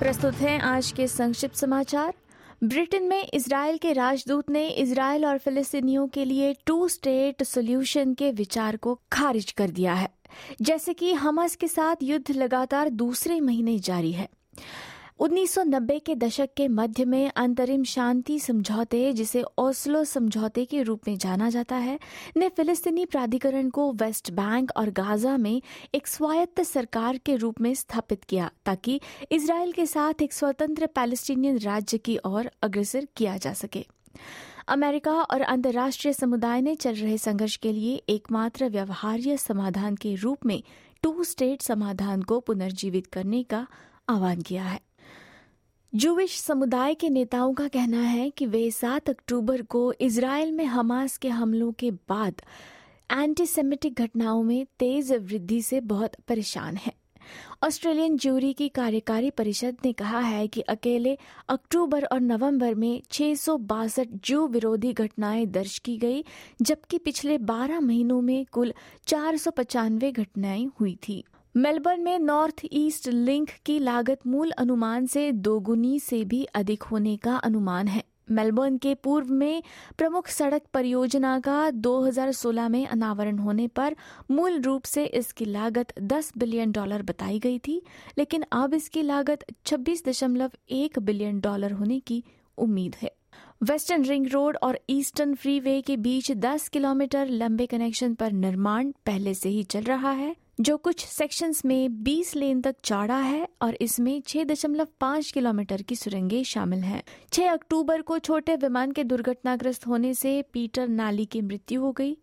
[0.00, 2.14] प्रस्तुत हैं आज के संक्षिप्त समाचार।
[2.64, 8.30] ब्रिटेन में इसराइल के राजदूत ने इसराइल और फिलिस्तीनियों के लिए टू स्टेट सोल्यूशन के
[8.30, 10.08] विचार को खारिज कर दिया है।
[10.62, 14.28] जैसे कि हमास के साथ युद्ध लगातार दूसरे महीने जारी है।
[15.20, 21.18] 1990 के दशक के मध्य में अंतरिम शांति समझौते, जिसे ओस्लो समझौते के रूप में
[21.18, 21.98] जाना जाता है,
[22.36, 25.62] ने फिलिस्तीनी प्राधिकरण को वेस्ट बैंक और गाजा में
[25.94, 29.00] एक स्वायत्त सरकार के रूप में स्थापित किया, ताकि
[29.32, 33.86] इसराइल के साथ एक स्वतंत्र पैलेस्टीनियन राज्य की ओर अग्रसर किया जा सके।
[34.68, 40.46] अमेरिका और अंतर्राष्ट्रीय समुदाय ने चल रहे संघर्ष के लिए एकमात्र व्यवहार्य समाधान के रूप
[40.46, 40.62] में
[41.02, 43.66] टू स्टेट समाधान को पुनर्जीवित करने का
[44.08, 44.89] आह्वान किया है।
[45.94, 51.16] जूविश समुदाय के नेताओं का कहना है कि वे सात अक्टूबर को इसराइल में हमास
[51.16, 52.42] के हमलों के बाद
[53.12, 56.92] एंटीसेमिटिक घटनाओं में तेज वृद्धि से बहुत परेशान हैं।
[57.64, 61.18] ऑस्ट्रेलियन ज्यूरी की कार्यकारी परिषद ने कहा है कि अकेले
[61.48, 63.34] अक्टूबर और नवंबर में छह
[64.24, 66.24] जू विरोधी घटनाएँ दर्ज की गई,
[66.62, 68.74] जबकि पिछले 12 महीनों में कुल
[69.06, 69.36] चार
[70.10, 71.24] घटनाएँ हुई थी।
[71.56, 77.16] मेलबर्न में नॉर्थ ईस्ट लिंक की लागत मूल अनुमान से दोगुनी से भी अधिक होने
[77.16, 79.62] का अनुमान है। मेलबर्न के पूर्व में
[79.98, 83.96] प्रमुख सड़क परियोजना का 2016 में अनावरण होने पर
[84.30, 87.82] मूल रूप से इसकी लागत 10 बिलियन डॉलर बताई गई थी,
[88.18, 92.24] लेकिन अब इसकी लागत 26.1 बिलियन डॉलर होने की
[92.58, 93.12] उम्मीद है।
[93.62, 99.34] वेस्टर्न रिंग रोड और ईस्टर्न फ्रीवे के बीच 10 किलोमीटर लंबे कनेक्शन पर निर्माण पहले
[99.34, 103.76] से ही चल रहा है। जो कुछ सेक्शंस में 20 लेन तक चौड़ा है और
[103.80, 107.02] इसमें 6.5 किलोमीटर की सुरंगें शामिल हैं।
[107.32, 112.16] 6 अक्टूबर को छोटे विमान के दुर्घटनाग्रस्त होने से पीटर नाली की मृत्यु हो गई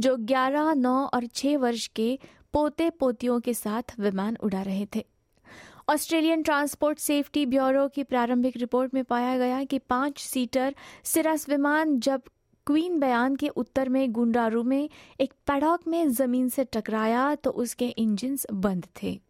[0.00, 2.18] जो 11, 9 और 6 वर्ष के
[2.52, 5.04] पोते पोतियों के साथ विमान उड़ा रहे थे
[5.88, 11.98] ऑस्ट्रेलियन ट्रांसपोर्ट सेफ्टी ब्यूरो की प्रारंभिक रिपोर्ट में पाया गया कि पाँच सीटर सिरस विमान
[12.00, 12.22] जब
[12.66, 14.88] क्वीन बयान के उत्तर में गुंडारू में
[15.20, 19.20] एक पैडॉक में ज़मीन से टकराया तो उसके इंजन बंद थे।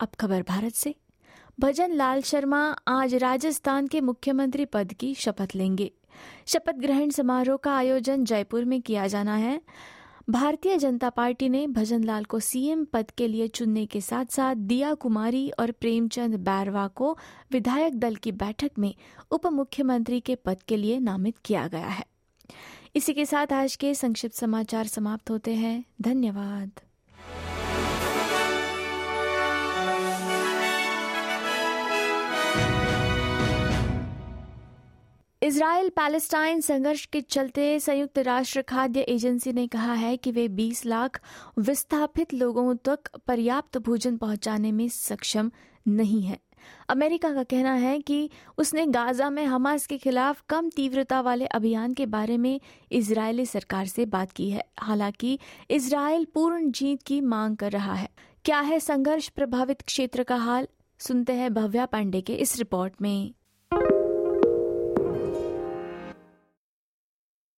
[0.00, 0.94] अब खबर भारत से।
[1.60, 5.90] भजन लाल शर्मा आज राजस्थान के मुख्यमंत्री पद की शपथ लेंगे।
[6.46, 9.60] शपथ ग्रहण समारोह का आयोजन जयपुर में किया जाना है।
[10.30, 14.54] भारतीय जनता पार्टी ने भजन लाल को सीएम पद के लिए चुनने के साथ साथ
[14.54, 17.16] दिया कुमारी और प्रेमचंद बैरवा को
[17.52, 18.94] विधायक दल की बैठक में
[19.30, 22.04] उप मुख्यमंत्री के पद के लिए नामित किया गया है।
[22.96, 26.70] इसी के साथ आज के संक्षिप्त समाचार समाप्त होते हैं। धन्यवाद।
[35.42, 40.86] इसराइल पैलेस्टाइन संघर्ष के चलते संयुक्त राष्ट्र खाद्य एजेंसी ने कहा है कि वे 20
[40.86, 41.20] लाख
[41.58, 45.50] विस्थापित लोगों तक पर्याप्त भोजन पहुँचाने में सक्षम
[45.88, 46.38] नहीं है।
[46.88, 51.94] अमेरिका का कहना है कि उसने गाजा में हमास के खिलाफ कम तीव्रता वाले अभियान
[51.94, 52.60] के बारे में
[52.92, 55.38] इजरायली सरकार से बात की है। हालाँकि
[55.70, 58.08] इसराइल पूर्ण जीत की मांग कर रहा है।
[58.44, 60.68] क्या है संघर्ष प्रभावित क्षेत्र का हाल?
[60.98, 63.32] सुनते हैं भव्या पांडे के इस रिपोर्ट में।